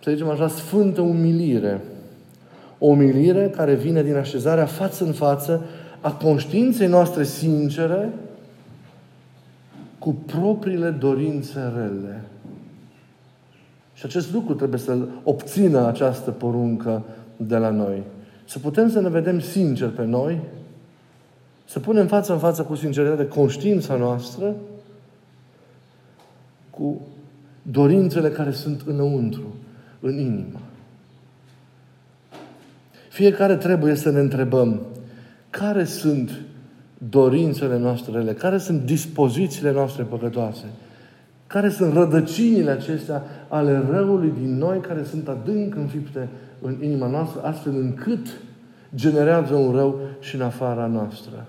să 0.03 0.11
zicem 0.11 0.29
așa, 0.29 0.47
sfântă 0.47 1.01
umilire. 1.01 1.81
O 2.79 2.85
umilire 2.85 3.49
care 3.49 3.73
vine 3.73 4.03
din 4.03 4.15
așezarea 4.15 4.65
față 4.65 5.03
în 5.03 5.13
față 5.13 5.65
a 6.01 6.11
conștiinței 6.11 6.87
noastre 6.87 7.23
sincere 7.23 8.09
cu 9.99 10.15
propriile 10.25 10.89
dorințe 10.89 11.59
rele. 11.75 12.23
Și 13.93 14.05
acest 14.05 14.33
lucru 14.33 14.53
trebuie 14.53 14.79
să-l 14.79 15.07
obțină 15.23 15.87
această 15.87 16.31
poruncă 16.31 17.03
de 17.37 17.57
la 17.57 17.69
noi. 17.69 18.03
Să 18.45 18.59
putem 18.59 18.89
să 18.89 18.99
ne 18.99 19.09
vedem 19.09 19.39
sinceri 19.39 19.91
pe 19.91 20.03
noi, 20.05 20.39
să 21.65 21.79
punem 21.79 22.07
față 22.07 22.33
în 22.33 22.39
față 22.39 22.63
cu 22.63 22.75
sinceritate 22.75 23.27
conștiința 23.27 23.95
noastră, 23.95 24.55
cu 26.69 27.01
dorințele 27.71 28.29
care 28.29 28.51
sunt 28.51 28.81
înăuntru, 28.85 29.55
în 29.99 30.19
inimă. 30.19 30.59
Fiecare 33.09 33.55
trebuie 33.55 33.95
să 33.95 34.11
ne 34.11 34.19
întrebăm 34.19 34.81
care 35.49 35.83
sunt 35.83 36.31
dorințele 37.09 37.77
noastre, 37.77 38.33
care 38.33 38.57
sunt 38.57 38.81
dispozițiile 38.81 39.71
noastre 39.71 40.03
păcătoase, 40.03 40.65
care 41.47 41.69
sunt 41.69 41.93
rădăcinile 41.93 42.71
acestea 42.71 43.23
ale 43.47 43.83
răului 43.89 44.33
din 44.41 44.57
noi 44.57 44.79
care 44.79 45.03
sunt 45.03 45.27
adânc 45.27 45.75
înfipte 45.75 46.27
în 46.61 46.75
inima 46.83 47.07
noastră, 47.07 47.41
astfel 47.43 47.73
încât 47.75 48.27
generează 48.95 49.53
un 49.53 49.75
rău 49.75 49.99
și 50.19 50.35
în 50.35 50.41
afara 50.41 50.85
noastră. 50.85 51.45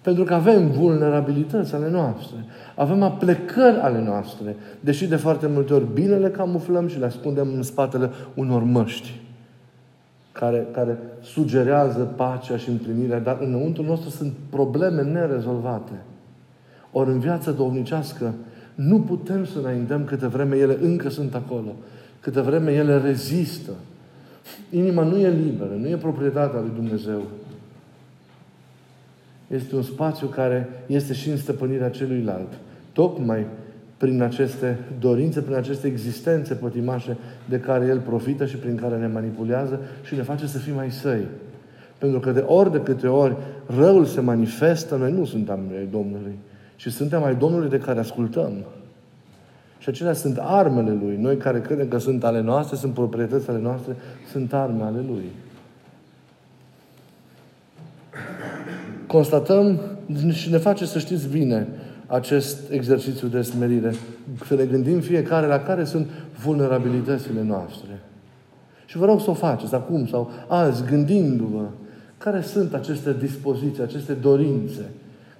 Pentru 0.00 0.24
că 0.24 0.34
avem 0.34 0.70
vulnerabilități 0.70 1.74
ale 1.74 1.90
noastre. 1.90 2.36
Avem 2.76 3.02
aplecări 3.02 3.76
ale 3.76 4.02
noastre. 4.02 4.56
Deși 4.80 5.06
de 5.06 5.16
foarte 5.16 5.46
multe 5.46 5.74
ori 5.74 5.86
bine 5.92 6.16
le 6.16 6.28
camuflăm 6.28 6.88
și 6.88 6.98
le 6.98 7.06
ascundem 7.06 7.48
în 7.54 7.62
spatele 7.62 8.10
unor 8.34 8.62
măști 8.62 9.20
care, 10.32 10.66
care 10.72 10.98
sugerează 11.22 11.98
pacea 11.98 12.56
și 12.56 12.68
împlinirea, 12.68 13.18
dar 13.18 13.38
înăuntru 13.40 13.82
nostru 13.82 14.10
sunt 14.10 14.32
probleme 14.50 15.02
nerezolvate. 15.02 15.92
Ori 16.92 17.10
în 17.10 17.18
viața 17.18 17.50
domnicească 17.50 18.34
nu 18.74 19.00
putem 19.00 19.44
să 19.44 19.58
înaintăm 19.58 20.04
câte 20.04 20.26
vreme 20.26 20.56
ele 20.56 20.78
încă 20.82 21.08
sunt 21.08 21.34
acolo. 21.34 21.74
Câte 22.20 22.40
vreme 22.40 22.72
ele 22.72 22.98
rezistă. 22.98 23.70
Inima 24.70 25.02
nu 25.02 25.18
e 25.18 25.30
liberă, 25.30 25.70
nu 25.78 25.88
e 25.88 25.96
proprietatea 25.96 26.60
lui 26.60 26.72
Dumnezeu. 26.74 27.22
Este 29.54 29.76
un 29.76 29.82
spațiu 29.82 30.26
care 30.26 30.68
este 30.86 31.12
și 31.12 31.30
în 31.30 31.36
stăpânirea 31.36 31.90
celuilalt. 31.90 32.48
Tocmai 32.92 33.46
prin 33.96 34.22
aceste 34.22 34.78
dorințe, 35.00 35.40
prin 35.40 35.54
aceste 35.54 35.86
existențe 35.86 36.54
pătimașe 36.54 37.16
de 37.48 37.60
care 37.60 37.86
El 37.86 37.98
profită 37.98 38.46
și 38.46 38.56
prin 38.56 38.76
care 38.76 38.96
ne 38.96 39.06
manipulează 39.06 39.80
și 40.02 40.14
ne 40.14 40.22
face 40.22 40.46
să 40.46 40.58
fim 40.58 40.74
mai 40.74 40.90
săi. 40.90 41.26
Pentru 41.98 42.20
că 42.20 42.32
de 42.32 42.44
ori 42.46 42.72
de 42.72 42.80
câte 42.80 43.06
ori 43.06 43.36
răul 43.66 44.04
se 44.04 44.20
manifestă, 44.20 44.96
noi 44.96 45.12
nu 45.12 45.24
suntem 45.24 45.58
ai 45.76 45.88
Domnului, 45.90 46.38
ci 46.76 46.88
suntem 46.88 47.24
ai 47.24 47.34
Domnului 47.34 47.68
de 47.68 47.78
care 47.78 47.98
ascultăm. 47.98 48.52
Și 49.78 49.88
acelea 49.88 50.12
sunt 50.12 50.38
armele 50.40 50.98
Lui. 51.02 51.16
Noi 51.16 51.36
care 51.36 51.60
credem 51.60 51.88
că 51.88 51.98
sunt 51.98 52.24
ale 52.24 52.40
noastre, 52.40 52.76
sunt 52.76 52.94
proprietăți 52.94 53.50
ale 53.50 53.60
noastre, 53.60 53.96
sunt 54.30 54.52
arme 54.52 54.82
ale 54.82 55.00
Lui. 55.06 55.24
Constatăm 59.10 59.80
și 60.30 60.50
ne 60.50 60.56
face 60.56 60.86
să 60.86 60.98
știți 60.98 61.28
bine 61.28 61.68
acest 62.06 62.70
exercițiu 62.70 63.28
de 63.28 63.42
smerire. 63.42 63.94
Să 64.46 64.54
ne 64.54 64.64
gândim 64.64 65.00
fiecare 65.00 65.46
la 65.46 65.58
care 65.58 65.84
sunt 65.84 66.06
vulnerabilitățile 66.44 67.42
noastre. 67.42 68.00
Și 68.86 68.96
vă 68.96 69.04
rog 69.04 69.20
să 69.20 69.30
o 69.30 69.34
faceți 69.34 69.74
acum 69.74 70.06
sau 70.06 70.30
azi, 70.48 70.84
gândindu-vă 70.84 71.64
care 72.18 72.40
sunt 72.40 72.74
aceste 72.74 73.16
dispoziții, 73.20 73.82
aceste 73.82 74.12
dorințe 74.12 74.84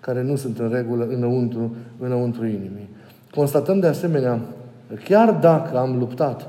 care 0.01 0.23
nu 0.23 0.37
sunt 0.37 0.59
în 0.59 0.71
regulă 0.73 1.07
înăuntru, 1.11 1.75
înăuntru 1.99 2.47
inimii. 2.47 2.89
Constatăm 3.35 3.81
de 3.81 3.87
asemenea 3.87 4.41
că 4.89 4.95
chiar 5.05 5.33
dacă 5.33 5.79
am 5.79 5.99
luptat, 5.99 6.49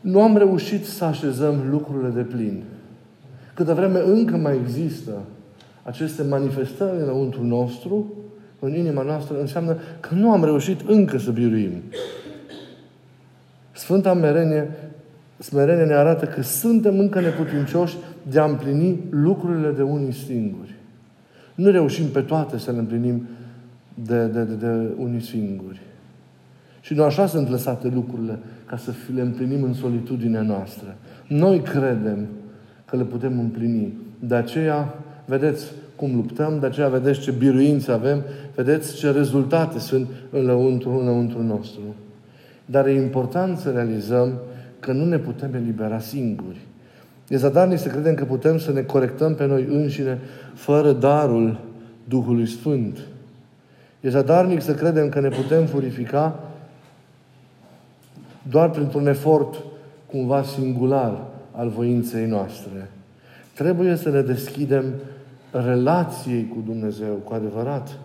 nu 0.00 0.22
am 0.22 0.36
reușit 0.36 0.86
să 0.86 1.04
așezăm 1.04 1.54
lucrurile 1.70 2.08
de 2.08 2.22
plin. 2.22 2.62
Câte 3.54 3.72
vreme 3.72 4.00
încă 4.06 4.36
mai 4.36 4.58
există 4.64 5.12
aceste 5.82 6.22
manifestări 6.22 7.00
înăuntru 7.02 7.44
nostru, 7.44 8.12
în 8.58 8.74
inima 8.74 9.02
noastră, 9.02 9.40
înseamnă 9.40 9.76
că 10.00 10.14
nu 10.14 10.32
am 10.32 10.44
reușit 10.44 10.80
încă 10.86 11.18
să 11.18 11.30
biruim. 11.30 11.82
Sfânta 13.72 14.14
Merenie, 14.14 14.68
Smerenie 15.38 15.84
ne 15.84 15.94
arată 15.94 16.24
că 16.24 16.42
suntem 16.42 16.98
încă 16.98 17.20
neputincioși 17.20 17.96
de 18.30 18.38
a 18.38 18.44
împlini 18.44 19.00
lucrurile 19.10 19.70
de 19.70 19.82
unii 19.82 20.12
singuri. 20.12 20.74
Nu 21.54 21.70
reușim 21.70 22.06
pe 22.06 22.20
toate 22.20 22.58
să 22.58 22.70
le 22.70 22.78
împlinim 22.78 23.28
de, 23.94 24.26
de, 24.26 24.42
de, 24.42 24.54
de 24.54 24.94
unii 24.96 25.20
singuri. 25.20 25.80
Și 26.80 26.94
nu 26.94 27.02
așa 27.02 27.26
sunt 27.26 27.48
lăsate 27.48 27.88
lucrurile 27.88 28.38
ca 28.66 28.76
să 28.76 28.92
le 29.14 29.20
împlinim 29.20 29.62
în 29.62 29.74
solitudinea 29.74 30.42
noastră. 30.42 30.96
Noi 31.26 31.60
credem 31.60 32.26
că 32.84 32.96
le 32.96 33.04
putem 33.04 33.38
împlini. 33.38 33.92
De 34.18 34.34
aceea, 34.34 34.94
vedeți 35.30 35.64
cum 35.96 36.14
luptăm, 36.14 36.58
de 36.58 36.66
aceea 36.66 36.88
vedeți 36.88 37.20
ce 37.20 37.30
biruință 37.30 37.92
avem, 37.92 38.24
vedeți 38.54 38.94
ce 38.94 39.10
rezultate 39.10 39.78
sunt 39.78 40.08
înăuntru, 40.30 40.98
înăuntru 40.98 41.42
nostru. 41.42 41.80
Dar 42.64 42.86
e 42.86 42.94
important 42.94 43.58
să 43.58 43.70
realizăm 43.70 44.32
că 44.80 44.92
nu 44.92 45.04
ne 45.04 45.18
putem 45.18 45.54
elibera 45.54 45.98
singuri. 45.98 46.60
E 47.28 47.36
zadarnic 47.36 47.78
să 47.78 47.88
credem 47.88 48.14
că 48.14 48.24
putem 48.24 48.58
să 48.58 48.72
ne 48.72 48.80
corectăm 48.82 49.34
pe 49.34 49.46
noi 49.46 49.66
înșine 49.70 50.18
fără 50.54 50.92
darul 50.92 51.60
Duhului 52.08 52.46
Sfânt. 52.46 52.98
E 54.00 54.08
zadarnic 54.08 54.62
să 54.62 54.74
credem 54.74 55.08
că 55.08 55.20
ne 55.20 55.28
putem 55.28 55.64
purifica 55.64 56.40
doar 58.42 58.70
printr-un 58.70 59.06
efort 59.06 59.62
cumva 60.06 60.42
singular 60.42 61.22
al 61.50 61.68
voinței 61.68 62.26
noastre. 62.26 62.90
Trebuie 63.54 63.96
să 63.96 64.10
ne 64.10 64.20
deschidem 64.20 64.84
relației 65.50 66.48
cu 66.48 66.62
Dumnezeu, 66.66 67.14
cu 67.24 67.34
adevărat. 67.34 67.98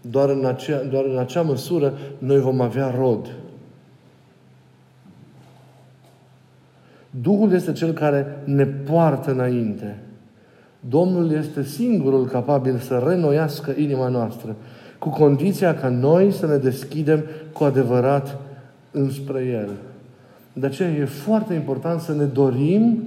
Doar 0.00 0.28
în, 0.28 0.44
acea, 0.44 0.78
doar 0.78 1.04
în 1.04 1.18
acea 1.18 1.42
măsură 1.42 1.92
noi 2.18 2.38
vom 2.38 2.60
avea 2.60 2.94
rod. 2.98 3.28
Duhul 7.10 7.52
este 7.52 7.72
Cel 7.72 7.92
care 7.92 8.42
ne 8.44 8.64
poartă 8.64 9.30
înainte. 9.30 9.98
Domnul 10.88 11.32
este 11.32 11.62
singurul 11.62 12.26
capabil 12.26 12.78
să 12.78 13.04
renoiască 13.06 13.74
inima 13.76 14.08
noastră, 14.08 14.56
cu 14.98 15.08
condiția 15.08 15.74
ca 15.74 15.88
noi 15.88 16.32
să 16.32 16.46
ne 16.46 16.56
deschidem 16.56 17.24
cu 17.52 17.64
adevărat 17.64 18.38
înspre 18.90 19.44
El. 19.44 19.70
De 20.52 20.66
aceea 20.66 20.88
e 20.88 21.04
foarte 21.04 21.54
important 21.54 22.00
să 22.00 22.12
ne 22.14 22.24
dorim 22.24 23.02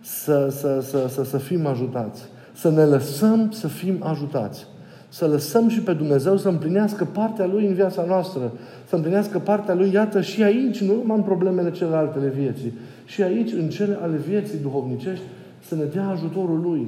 să, 0.00 0.48
să, 0.50 0.80
să, 0.80 1.08
să, 1.08 1.24
să 1.24 1.38
fim 1.38 1.66
ajutați. 1.66 2.22
Să 2.52 2.70
ne 2.70 2.84
lăsăm 2.84 3.50
să 3.50 3.68
fim 3.68 3.96
ajutați. 4.02 4.66
Să 5.08 5.26
lăsăm 5.26 5.68
și 5.68 5.80
pe 5.80 5.92
Dumnezeu 5.92 6.36
să 6.36 6.48
împlinească 6.48 7.04
partea 7.04 7.46
Lui 7.46 7.66
în 7.66 7.74
viața 7.74 8.04
noastră. 8.06 8.52
Să 8.88 8.94
împlinească 8.94 9.38
partea 9.38 9.74
Lui, 9.74 9.92
iată, 9.92 10.20
și 10.20 10.42
aici, 10.42 10.80
nu 10.80 10.94
numai 10.94 11.16
în 11.16 11.22
problemele 11.22 11.70
celelalte 11.70 12.32
vieții. 12.36 12.72
Și 13.04 13.22
aici, 13.22 13.52
în 13.52 13.68
cele 13.68 13.98
ale 14.02 14.16
vieții 14.16 14.58
duhovnicești, 14.58 15.24
să 15.66 15.74
ne 15.74 15.84
dea 15.84 16.08
ajutorul 16.08 16.60
Lui. 16.60 16.86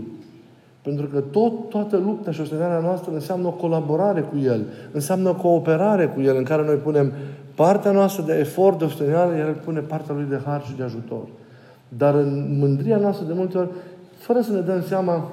Pentru 0.83 1.07
că 1.07 1.21
tot, 1.21 1.69
toată 1.69 1.97
lupta 1.97 2.31
și 2.31 2.41
ostenarea 2.41 2.79
noastră 2.79 3.11
înseamnă 3.15 3.47
o 3.47 3.51
colaborare 3.51 4.21
cu 4.21 4.39
El, 4.45 4.65
înseamnă 4.93 5.29
o 5.29 5.35
cooperare 5.35 6.07
cu 6.07 6.21
El, 6.21 6.37
în 6.37 6.45
care 6.45 6.65
noi 6.65 6.75
punem 6.75 7.13
partea 7.55 7.91
noastră 7.91 8.25
de 8.27 8.39
efort, 8.39 8.79
de 8.79 8.85
ostenire, 8.85 9.37
El 9.39 9.57
pune 9.65 9.81
partea 9.81 10.15
Lui 10.15 10.27
de 10.29 10.41
har 10.45 10.63
și 10.63 10.77
de 10.77 10.83
ajutor. 10.83 11.27
Dar 11.89 12.15
în 12.15 12.57
mândria 12.59 12.97
noastră, 12.97 13.27
de 13.27 13.33
multe 13.37 13.59
ori, 13.59 13.69
fără 14.25 14.41
să 14.41 14.53
ne 14.53 14.61
dăm 14.61 14.83
seama, 14.83 15.33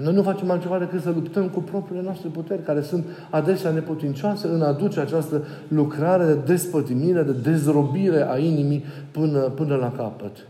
noi 0.00 0.14
nu 0.14 0.22
facem 0.22 0.50
altceva 0.50 0.78
decât 0.78 1.02
să 1.02 1.10
luptăm 1.10 1.48
cu 1.48 1.60
propriile 1.60 2.02
noastre 2.02 2.28
puteri, 2.28 2.62
care 2.62 2.82
sunt 2.82 3.04
adesea 3.30 3.70
neputincioase 3.70 4.46
în 4.46 4.62
a 4.62 4.66
aduce 4.66 5.00
această 5.00 5.42
lucrare 5.68 6.24
de 6.24 6.34
despătimire, 6.34 7.22
de 7.22 7.32
dezrobire 7.32 8.30
a 8.30 8.38
inimii 8.38 8.84
până, 9.10 9.38
până 9.38 9.76
la 9.76 9.92
capăt. 9.92 10.46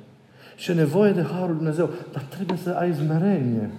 Și 0.57 0.71
e 0.71 0.75
nevoie 0.75 1.13
de 1.13 1.23
Harul 1.23 1.57
Dumnezeu. 1.57 1.89
Dar 2.13 2.23
trebuie 2.23 2.59
să 2.59 2.71
ai 2.71 2.93
zmerenie 2.93 3.71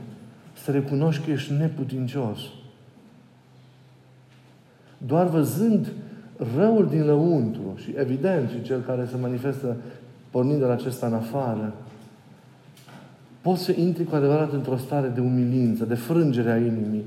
să 0.64 0.72
recunoști 0.72 1.26
că 1.26 1.32
ești 1.32 1.54
neputincios. 1.54 2.40
Doar 4.98 5.28
văzând 5.28 5.92
răul 6.56 6.88
din 6.88 7.06
lăuntru 7.06 7.74
și 7.76 7.94
evident 7.98 8.50
și 8.50 8.62
cel 8.62 8.80
care 8.80 9.08
se 9.10 9.18
manifestă 9.22 9.76
pornind 10.30 10.60
de 10.60 10.66
la 10.66 10.74
acesta 10.74 11.06
în 11.06 11.14
afară, 11.14 11.74
poți 13.42 13.64
să 13.64 13.74
intri 13.78 14.04
cu 14.04 14.16
adevărat 14.16 14.54
într-o 14.54 14.78
stare 14.78 15.08
de 15.08 15.20
umilință, 15.20 15.86
de 15.86 15.96
frângere 15.96 16.52
a 16.52 16.58
inimii, 16.58 17.04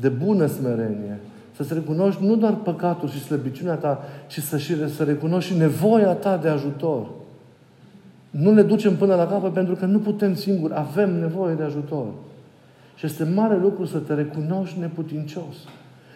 de 0.00 0.08
bună 0.08 0.46
smerenie, 0.46 1.18
Să-ți 1.56 1.74
recunoști 1.74 2.24
nu 2.24 2.36
doar 2.36 2.54
păcatul 2.54 3.08
și 3.08 3.22
slăbiciunea 3.22 3.74
ta, 3.74 4.04
ci 4.26 4.38
să, 4.38 4.58
și, 4.58 4.88
să 4.88 5.04
recunoști 5.04 5.52
și 5.52 5.58
nevoia 5.58 6.12
ta 6.12 6.36
de 6.36 6.48
ajutor. 6.48 7.06
Nu 8.30 8.52
le 8.52 8.62
ducem 8.62 8.96
până 8.96 9.14
la 9.14 9.26
capăt 9.26 9.52
pentru 9.52 9.74
că 9.74 9.86
nu 9.86 9.98
putem 9.98 10.34
singuri. 10.34 10.74
Avem 10.76 11.20
nevoie 11.20 11.54
de 11.54 11.62
ajutor. 11.62 12.06
Și 12.96 13.06
este 13.06 13.24
mare 13.24 13.58
lucru 13.58 13.84
să 13.84 13.98
te 13.98 14.14
recunoști 14.14 14.78
neputincios. 14.78 15.54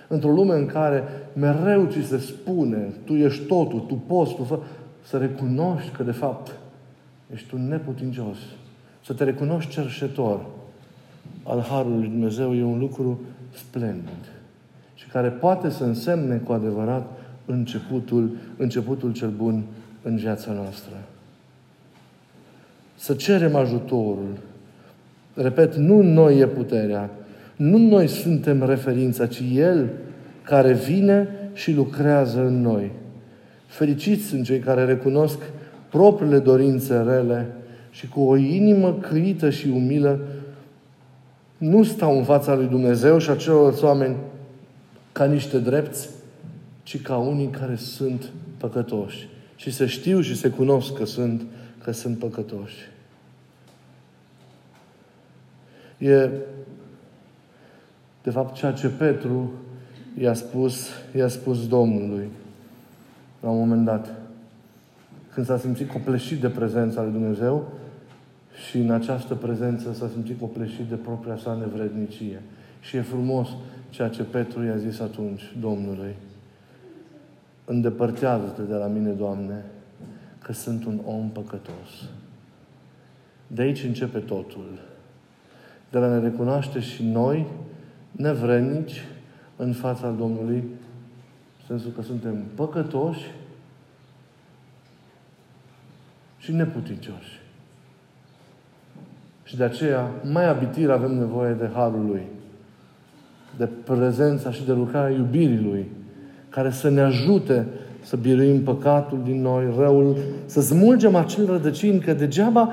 Într-o 0.09 0.31
lume 0.31 0.55
în 0.55 0.67
care 0.67 1.03
mereu 1.33 1.87
ți 1.87 2.07
se 2.07 2.19
spune, 2.19 2.93
tu 3.05 3.13
ești 3.13 3.45
totul, 3.45 3.81
tu 3.81 3.95
poți, 4.07 4.35
tu 4.35 4.43
fă, 4.43 4.59
să 5.03 5.17
recunoști 5.17 5.91
că 5.91 6.03
de 6.03 6.11
fapt 6.11 6.59
ești 7.33 7.55
un 7.55 7.69
neputincios. 7.69 8.37
Să 9.05 9.13
te 9.13 9.25
recunoști 9.25 9.71
cerșetor 9.71 10.41
al 11.43 11.61
Harului 11.61 11.99
Lui 11.99 12.09
Dumnezeu 12.09 12.55
e 12.55 12.63
un 12.63 12.79
lucru 12.79 13.21
splendid 13.55 14.25
și 14.95 15.07
care 15.09 15.29
poate 15.29 15.71
să 15.71 15.85
însemne 15.85 16.37
cu 16.37 16.53
adevărat 16.53 17.11
începutul, 17.47 18.37
începutul 18.57 19.13
cel 19.13 19.31
bun 19.31 19.63
în 20.03 20.17
viața 20.17 20.53
noastră. 20.53 20.93
Să 22.95 23.15
cerem 23.15 23.55
ajutorul. 23.55 24.39
Repet, 25.35 25.75
nu 25.75 26.03
noi 26.03 26.39
e 26.39 26.47
puterea, 26.47 27.11
nu 27.57 27.79
noi 27.79 28.09
suntem 28.09 28.65
referința, 28.65 29.27
ci 29.27 29.43
El 29.53 29.91
care 30.43 30.73
vine 30.73 31.29
și 31.53 31.73
lucrează 31.73 32.41
în 32.47 32.61
noi. 32.61 32.91
Fericiți 33.67 34.25
sunt 34.25 34.45
cei 34.45 34.59
care 34.59 34.85
recunosc 34.85 35.39
propriile 35.89 36.39
dorințe 36.39 37.01
rele 37.01 37.47
și 37.95 38.09
cu 38.09 38.21
o 38.21 38.37
inimă 38.37 38.93
câită 38.93 39.51
și 39.51 39.69
umilă 39.69 40.21
nu 41.57 41.83
stau 41.83 42.17
în 42.17 42.25
fața 42.25 42.55
lui 42.55 42.67
Dumnezeu 42.67 43.19
și 43.19 43.31
a 43.31 43.37
celorlalți 43.37 43.85
oameni 43.85 44.17
ca 45.13 45.25
niște 45.25 45.59
drepți, 45.59 46.09
ci 46.83 47.03
ca 47.03 47.17
unii 47.17 47.49
care 47.49 47.77
sunt 47.77 48.31
păcătoși. 48.57 49.29
Și 49.57 49.71
să 49.71 49.87
știu 49.87 50.21
și 50.21 50.37
să 50.37 50.51
cunosc 50.51 50.93
că 50.93 51.05
sunt, 51.05 51.43
că 51.83 51.91
sunt 51.91 52.19
păcătoși. 52.19 52.77
E, 55.99 56.29
de 58.23 58.31
fapt, 58.31 58.55
ceea 58.55 58.73
ce 58.73 58.89
Petru 58.89 59.53
i-a 60.19 60.35
spus, 60.35 60.89
i-a 61.17 61.29
spus 61.29 61.69
Domnului 61.69 62.29
la 63.41 63.49
un 63.49 63.59
moment 63.59 63.85
dat. 63.85 64.24
Când 65.35 65.47
s-a 65.47 65.59
simțit 65.59 65.91
copleșit 65.91 66.41
de 66.41 66.49
prezența 66.49 67.03
lui 67.03 67.13
Dumnezeu 67.13 67.69
și 68.69 68.79
în 68.79 68.91
această 68.91 69.35
prezență 69.35 69.93
s-a 69.93 70.09
simțit 70.09 70.41
copleșit 70.41 70.85
de 70.89 70.95
propria 70.95 71.37
sa 71.37 71.55
nevrednicie. 71.55 72.43
Și 72.81 72.97
e 72.97 73.01
frumos 73.01 73.49
ceea 73.91 74.09
ce 74.09 74.23
Petru 74.23 74.65
i-a 74.65 74.77
zis 74.77 75.01
atunci 75.01 75.43
Domnului. 75.61 76.15
Îndepărtează-te 77.65 78.63
de 78.63 78.75
la 78.75 78.87
mine, 78.87 79.11
Doamne, 79.11 79.65
că 80.43 80.53
sunt 80.53 80.85
un 80.85 81.01
om 81.05 81.29
păcătos. 81.29 82.09
De 83.47 83.63
aici 83.63 83.85
începe 83.85 84.19
totul. 84.19 84.79
De 85.91 85.99
la 85.99 86.09
ne 86.09 86.19
recunoaște 86.19 86.81
și 86.81 87.05
noi, 87.05 87.47
nevrednici, 88.11 89.05
în 89.57 89.73
fața 89.73 90.11
Domnului, 90.11 90.57
în 90.57 91.67
sensul 91.67 91.91
că 91.91 92.03
suntem 92.03 92.45
păcătoși 92.55 93.31
și 96.45 96.53
neputincioși. 96.53 97.41
Și 99.45 99.57
de 99.57 99.65
aceea, 99.65 100.11
mai 100.33 100.49
abitir 100.49 100.91
avem 100.91 101.15
nevoie 101.15 101.53
de 101.53 101.71
Harul 101.75 102.07
Lui 102.07 102.23
de 103.57 103.69
prezența 103.85 104.51
și 104.51 104.65
de 104.65 104.73
lucrarea 104.73 105.17
iubirii 105.17 105.61
Lui, 105.71 105.91
care 106.49 106.71
să 106.71 106.91
ne 106.91 107.01
ajute 107.01 107.67
să 108.03 108.17
biruim 108.17 108.63
păcatul 108.63 109.21
din 109.25 109.43
noi, 109.43 109.75
răul, 109.79 110.17
să 110.47 110.61
smulgem 110.61 111.15
acele 111.15 111.47
rădăcini, 111.47 111.99
că 111.99 112.13
degeaba 112.13 112.73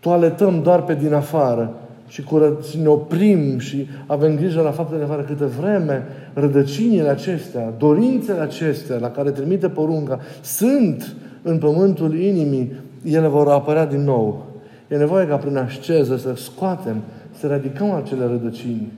toaletăm 0.00 0.62
doar 0.62 0.82
pe 0.82 0.94
din 0.94 1.12
afară 1.12 1.74
și, 2.08 2.22
curăț, 2.22 2.68
și 2.68 2.78
ne 2.78 2.88
oprim 2.88 3.58
și 3.58 3.88
avem 4.06 4.36
grijă 4.36 4.60
la 4.60 4.70
faptele 4.70 4.98
de 4.98 5.04
afară 5.04 5.22
câte 5.22 5.44
vreme 5.44 6.06
rădăcinile 6.34 7.08
acestea, 7.08 7.74
dorințele 7.78 8.40
acestea 8.40 8.96
la 8.98 9.10
care 9.10 9.30
trimite 9.30 9.68
porunca, 9.68 10.20
sunt 10.40 11.14
în 11.42 11.58
pământul 11.58 12.18
inimii, 12.18 12.72
ele 13.04 13.26
vor 13.26 13.48
apărea 13.48 13.86
din 13.86 14.00
nou. 14.00 14.46
E 14.88 14.96
nevoie 14.96 15.26
ca 15.26 15.36
prin 15.36 15.56
asceză 15.56 16.16
să 16.16 16.34
scoatem, 16.34 17.02
să 17.38 17.46
radicăm 17.46 17.90
acele 17.90 18.24
rădăcini 18.26 18.92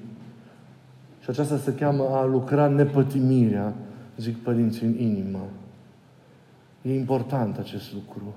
și 1.24 1.30
aceasta 1.30 1.56
se 1.56 1.74
cheamă 1.74 2.08
a 2.12 2.24
lucra 2.24 2.68
nepătimirea, 2.68 3.74
zic 4.16 4.36
părinții, 4.36 4.86
în 4.86 4.98
inimă. 4.98 5.46
E 6.82 6.94
important 6.94 7.58
acest 7.58 7.92
lucru. 7.92 8.34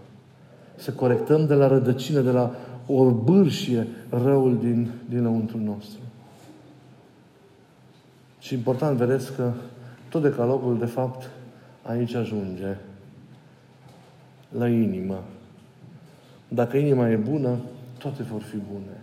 Să 0.76 0.92
corectăm 0.92 1.46
de 1.46 1.54
la 1.54 1.68
rădăcină, 1.68 2.20
de 2.20 2.32
la 2.32 2.56
o 2.86 3.12
bârșie 3.12 3.88
răul 4.10 4.58
din, 4.58 4.92
dinăuntru 5.10 5.58
nostru. 5.58 6.00
Și 8.40 8.54
important, 8.54 8.98
vedeți 8.98 9.36
că 9.36 9.52
tot 10.10 10.22
decalogul, 10.22 10.78
de 10.78 10.86
fapt, 10.86 11.30
aici 11.82 12.14
ajunge. 12.14 12.76
La 14.50 14.68
inimă. 14.68 15.24
Dacă 16.48 16.78
inima 16.78 17.10
e 17.10 17.16
bună, 17.16 17.58
toate 17.98 18.24
vor 18.24 18.42
fi 18.42 18.58
bune. 18.72 18.98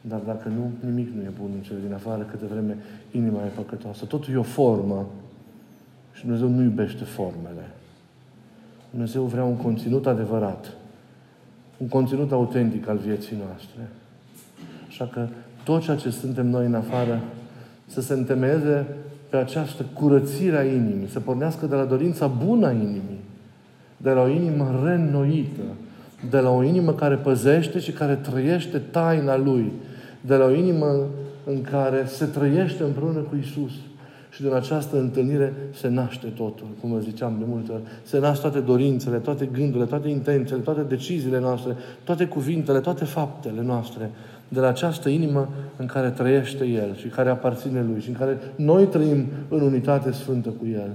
Dar 0.00 0.20
dacă 0.20 0.48
nu, 0.48 0.70
nimic 0.88 1.08
nu 1.08 1.22
e 1.22 1.32
bun 1.40 1.50
în 1.54 1.60
cele 1.60 1.78
din 1.84 1.92
afară, 1.92 2.22
câte 2.22 2.46
vreme 2.46 2.76
inima 3.10 3.44
e 3.44 3.48
păcătoasă. 3.48 4.04
Totul 4.04 4.34
e 4.34 4.36
o 4.36 4.42
formă. 4.42 5.06
Și 6.12 6.22
Dumnezeu 6.22 6.48
nu 6.48 6.62
iubește 6.62 7.04
formele. 7.04 7.70
Dumnezeu 8.90 9.22
vrea 9.22 9.44
un 9.44 9.56
conținut 9.56 10.06
adevărat. 10.06 10.72
Un 11.76 11.88
conținut 11.88 12.32
autentic 12.32 12.88
al 12.88 12.96
vieții 12.96 13.36
noastre. 13.46 13.88
Așa 14.88 15.06
că 15.06 15.28
tot 15.64 15.82
ceea 15.82 15.96
ce 15.96 16.10
suntem 16.10 16.46
noi 16.46 16.66
în 16.66 16.74
afară 16.74 17.20
să 17.86 18.00
se 18.00 18.12
întemeieze 18.12 18.86
pe 19.30 19.36
această 19.36 19.84
curățire 19.94 20.56
a 20.56 20.64
inimii, 20.64 21.08
să 21.08 21.20
pornească 21.20 21.66
de 21.66 21.74
la 21.74 21.84
dorința 21.84 22.26
bună 22.26 22.66
a 22.66 22.72
inimii, 22.72 23.20
de 23.96 24.10
la 24.10 24.22
o 24.22 24.28
inimă 24.28 24.80
reînnoită, 24.84 25.62
de 26.30 26.38
la 26.38 26.50
o 26.50 26.62
inimă 26.62 26.92
care 26.92 27.14
păzește 27.14 27.78
și 27.78 27.92
care 27.92 28.14
trăiește 28.14 28.78
taina 28.78 29.36
Lui, 29.36 29.72
de 30.20 30.34
la 30.34 30.44
o 30.44 30.52
inimă 30.52 31.06
în 31.44 31.62
care 31.62 32.04
se 32.06 32.24
trăiește 32.24 32.82
împreună 32.82 33.18
cu 33.18 33.36
Isus. 33.40 33.72
Și 34.30 34.42
din 34.42 34.52
această 34.52 34.98
întâlnire 34.98 35.52
se 35.74 35.88
naște 35.88 36.26
totul, 36.26 36.66
cum 36.80 36.92
vă 36.92 36.98
ziceam 36.98 37.36
de 37.38 37.44
multe 37.48 37.72
ori. 37.72 37.82
Se 38.02 38.18
nasc 38.18 38.40
toate 38.40 38.60
dorințele, 38.60 39.16
toate 39.16 39.48
gândurile, 39.52 39.84
toate 39.84 40.08
intențiile, 40.08 40.60
toate 40.60 40.80
deciziile 40.80 41.40
noastre, 41.40 41.76
toate 42.04 42.26
cuvintele, 42.26 42.80
toate 42.80 43.04
faptele 43.04 43.62
noastre. 43.62 44.10
De 44.48 44.60
la 44.60 44.68
această 44.68 45.08
inimă 45.08 45.48
în 45.76 45.86
care 45.86 46.10
trăiește 46.10 46.64
El 46.64 46.96
și 46.96 47.08
care 47.08 47.30
aparține 47.30 47.86
Lui 47.90 48.00
și 48.00 48.08
în 48.08 48.14
care 48.14 48.38
noi 48.56 48.86
trăim 48.86 49.26
în 49.48 49.60
unitate 49.60 50.12
sfântă 50.12 50.48
cu 50.48 50.66
El. 50.72 50.90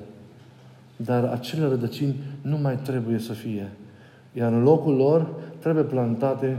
Dar 1.05 1.23
acele 1.23 1.67
rădăcini 1.67 2.15
nu 2.41 2.57
mai 2.57 2.77
trebuie 2.77 3.19
să 3.19 3.33
fie. 3.33 3.69
Iar 4.33 4.51
în 4.51 4.63
locul 4.63 4.95
lor 4.95 5.29
trebuie 5.59 5.83
plantate 5.83 6.57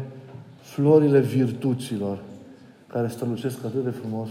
florile 0.61 1.21
virtuților, 1.21 2.19
care 2.87 3.09
strălucesc 3.09 3.65
atât 3.65 3.85
de 3.85 3.91
frumos 3.91 4.29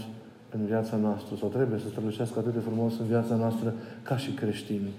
în 0.50 0.66
viața 0.66 0.96
noastră, 0.96 1.36
sau 1.38 1.48
trebuie 1.48 1.78
să 1.78 1.84
strălucească 1.88 2.38
atât 2.38 2.52
de 2.52 2.58
frumos 2.58 2.92
în 3.00 3.06
viața 3.06 3.34
noastră 3.34 3.74
ca 4.02 4.16
și 4.16 4.30
creștini. 4.30 4.90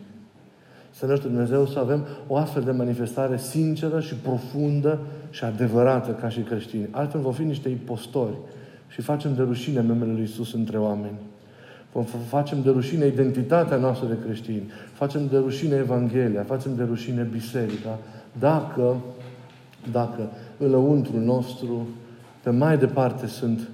Să 0.92 1.06
ne 1.06 1.16
Dumnezeu 1.16 1.66
să 1.66 1.80
avem 1.80 2.06
o 2.28 2.36
astfel 2.36 2.64
de 2.64 2.72
manifestare 2.72 3.38
sinceră 3.38 4.00
și 4.00 4.16
profundă 4.16 5.00
și 5.30 5.44
adevărată 5.44 6.12
ca 6.12 6.30
și 6.30 6.40
creștini. 6.40 6.88
Altfel 6.92 7.22
vom 7.22 7.34
fi 7.34 7.44
niște 7.44 7.70
impostori 7.70 8.36
și 8.88 9.02
facem 9.02 9.36
de 9.36 9.42
rușine 9.42 9.82
numele 9.82 10.12
Lui 10.12 10.24
Isus 10.24 10.54
între 10.54 10.78
oameni. 10.78 11.18
Vom 11.94 12.04
facem 12.04 12.62
de 12.62 12.70
rușine 12.70 13.06
identitatea 13.06 13.78
noastră 13.78 14.08
de 14.08 14.18
creștini. 14.26 14.72
Facem 14.94 15.28
de 15.28 15.38
rușine 15.38 15.76
Evanghelia, 15.76 16.44
facem 16.44 16.76
de 16.76 16.84
rușine 16.84 17.28
Biserica. 17.32 17.98
Dacă, 18.40 18.96
dacă 19.92 20.30
înăuntru 20.58 21.20
nostru 21.20 21.88
pe 22.44 22.50
mai 22.50 22.78
departe 22.78 23.28
sunt 23.28 23.70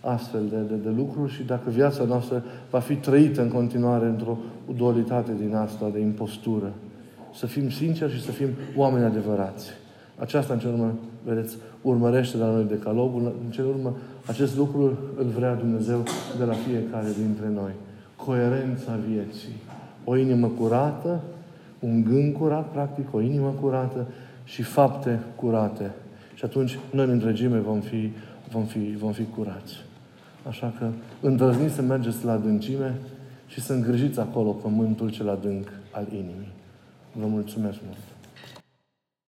astfel 0.00 0.40
de, 0.48 0.56
de, 0.56 0.74
de 0.74 0.88
lucruri 0.96 1.32
și 1.32 1.42
dacă 1.42 1.70
viața 1.70 2.04
noastră 2.04 2.44
va 2.70 2.78
fi 2.78 2.94
trăită 2.94 3.42
în 3.42 3.48
continuare 3.48 4.06
într-o 4.06 4.38
dualitate 4.76 5.32
din 5.38 5.54
asta, 5.54 5.90
de 5.92 6.00
impostură. 6.00 6.72
Să 7.34 7.46
fim 7.46 7.70
sinceri 7.70 8.12
și 8.12 8.22
să 8.22 8.30
fim 8.30 8.48
oameni 8.76 9.04
adevărați. 9.04 9.70
Aceasta, 10.18 10.52
în 10.52 10.58
cel 10.58 10.72
urmă, 10.72 10.94
vedeți, 11.24 11.56
urmărește 11.82 12.36
de 12.36 12.42
la 12.42 12.50
noi 12.50 12.64
decalogul. 12.64 13.22
În 13.44 13.50
cel 13.50 13.66
urmă, 13.66 13.96
acest 14.26 14.56
lucru 14.56 14.98
îl 15.16 15.26
vrea 15.26 15.54
Dumnezeu 15.54 16.02
de 16.38 16.44
la 16.44 16.52
fiecare 16.52 17.08
dintre 17.24 17.48
noi. 17.54 17.72
Coerența 18.16 18.98
vieții. 19.08 19.56
O 20.04 20.16
inimă 20.16 20.46
curată, 20.46 21.20
un 21.78 22.04
gând 22.04 22.36
curat, 22.36 22.72
practic, 22.72 23.14
o 23.14 23.20
inimă 23.20 23.54
curată 23.60 24.06
și 24.44 24.62
fapte 24.62 25.20
curate 25.36 25.90
și 26.38 26.44
atunci 26.44 26.78
noi 26.90 27.04
în 27.04 27.10
întregime 27.10 27.58
vom 27.58 27.80
fi, 27.80 28.10
vom 28.50 28.64
fi, 28.64 28.96
vom 28.98 29.12
fi 29.12 29.24
curați. 29.24 29.74
Așa 30.48 30.72
că 30.78 30.88
îndrăzniți 31.20 31.74
să 31.74 31.82
mergeți 31.82 32.24
la 32.24 32.32
adâncime 32.32 32.94
și 33.46 33.60
să 33.60 33.72
îngrijiți 33.72 34.20
acolo 34.20 34.50
pământul 34.50 35.10
cel 35.10 35.28
adânc 35.28 35.68
al 35.90 36.06
inimii. 36.12 36.52
Vă 37.12 37.26
mulțumesc 37.26 37.78
mult! 37.86 38.17